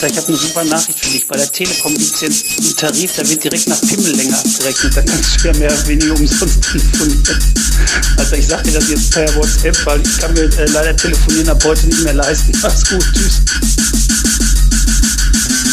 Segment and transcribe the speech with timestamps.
[0.00, 1.26] Alter, ich habe eine super Nachricht für dich.
[1.26, 4.96] Bei der Telekom gibt es jetzt einen Tarif, da wird direkt nach Pimmellänge abgerechnet.
[4.96, 7.38] Da kannst du ja mehr oder weniger umsonst telefonieren.
[8.16, 11.48] Alter, ich sag dir das jetzt per WhatsApp, weil ich kann mir äh, leider telefonieren
[11.48, 12.52] ab heute nicht mehr leisten.
[12.62, 13.42] Mach's gut, tschüss.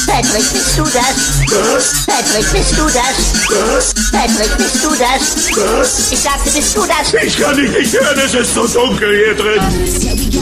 [0.07, 2.05] Patrick, bist du das?
[2.07, 3.93] Patrick, bist du das?
[4.11, 6.11] Patrick, bist du das?
[6.11, 7.13] Ich sagte, bist du das?
[7.23, 10.34] Ich kann dich nicht hören, es ist so dunkel hier drin.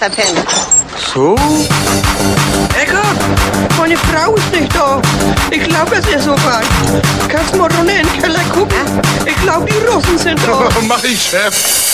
[0.00, 0.44] Hat verpennt.
[1.12, 1.34] So?
[2.80, 3.16] Eckart,
[3.78, 5.00] meine Frau ist nicht da.
[5.50, 6.66] Ich glaube, es ist soweit.
[7.28, 8.78] Kannst du mal runter in den Keller gucken?
[9.26, 10.68] Ich glaube, die Russen sind da.
[10.88, 11.93] Mach ich, Chef.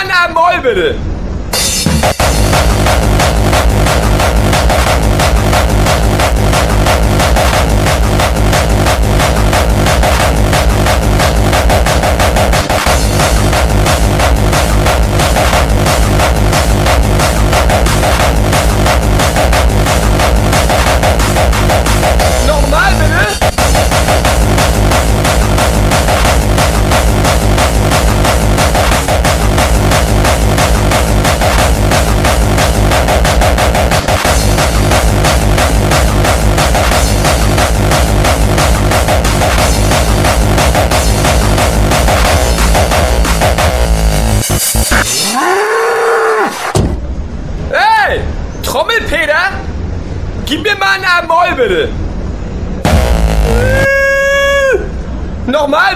[0.00, 0.94] Mal einen Amol, bitte!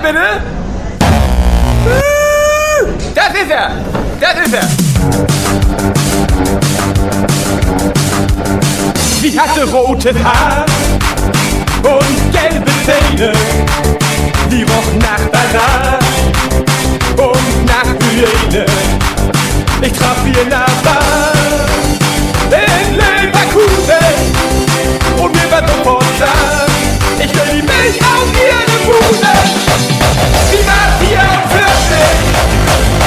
[0.04, 0.42] Bitte!
[3.14, 3.70] Das ist er!
[4.20, 4.68] Das ist er!
[9.22, 10.66] Sie hatte rotes Haar
[11.82, 13.32] und gelbe Zähne.
[14.50, 15.98] Die roch nach Banan
[17.16, 18.66] und nach Hyäne.
[19.80, 21.34] Ich traf in der Bahn
[22.50, 24.04] in Leverkusen
[25.18, 26.66] und mir war sofort klar,
[27.18, 29.93] ich will die Milch auf ihre Bude.
[30.54, 31.18] Sie war 44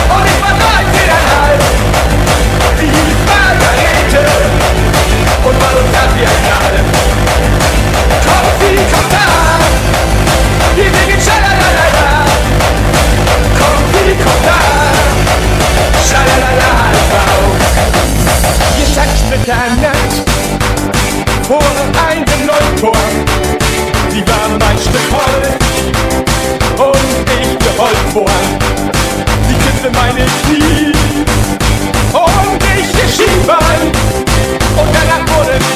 [0.10, 1.64] und ich war 13,5.
[2.78, 4.24] Sie hieß Margarete
[5.46, 6.78] und war total wie ein Knall.
[8.26, 9.28] Kommt sie, kommt da,
[10.76, 12.08] wir singen Schalalala.
[13.58, 14.60] Kommt sie, kommt da,
[16.04, 16.72] Schalalala,
[18.76, 20.16] Wir tanzt Mitternacht
[21.48, 21.70] vor
[22.10, 23.02] einem Neutor.
[24.10, 25.67] Sie war mein Stück Holz und ich
[28.18, 28.30] geholfen vor.
[29.48, 30.92] Sie küsste meine Knie.
[32.14, 33.82] Und ich ihr Schienbein
[34.78, 35.76] und danach wurde es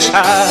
[0.00, 0.49] als es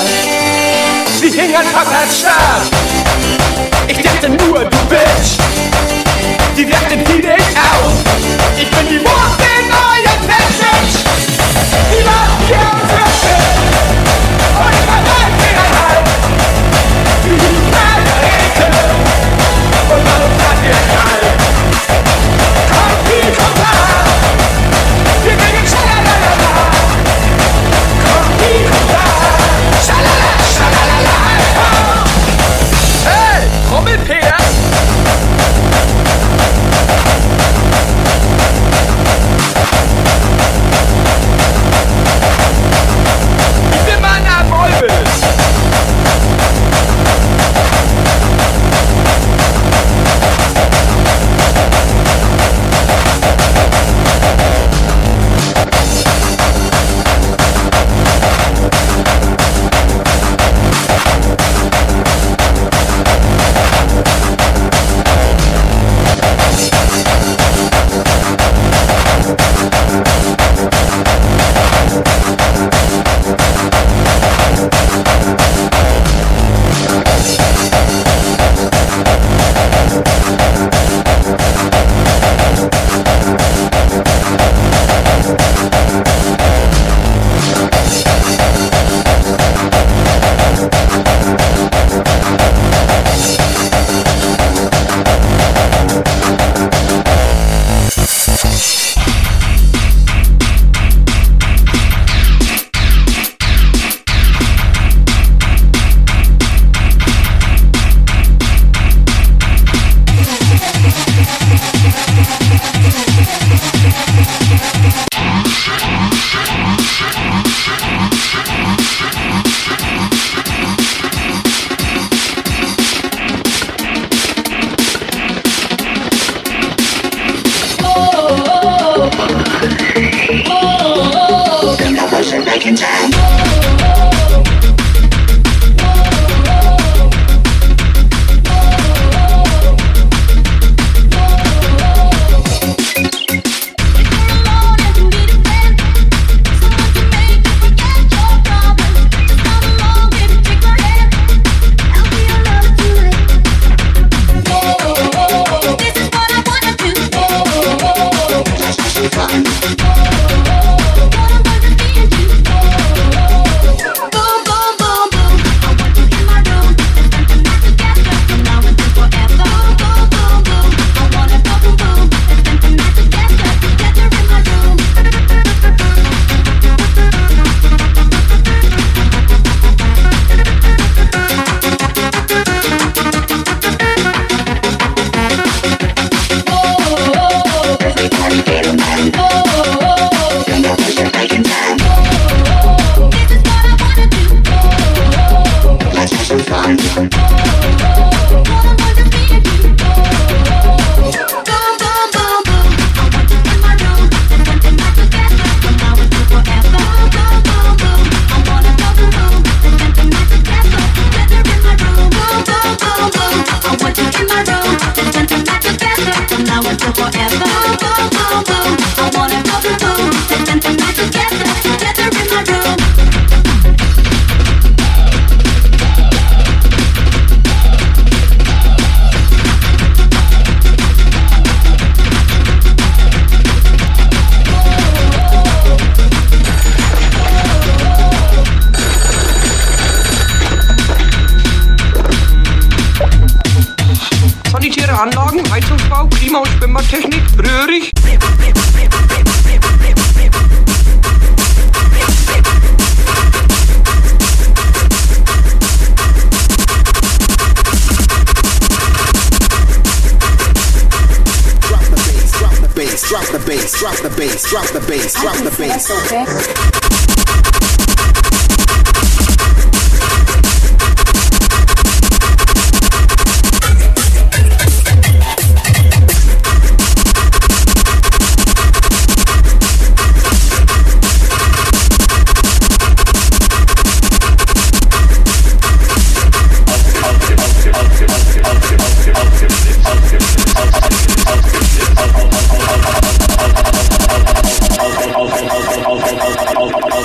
[263.79, 266.78] drop the bass, drop the bass, drop the bass.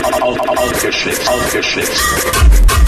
[0.03, 1.29] Aufgeschwitzt.
[1.29, 2.84] Aufgeschwitzt.